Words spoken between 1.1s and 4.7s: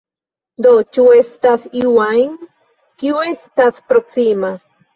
estas iu ajn, kiu estas proksima?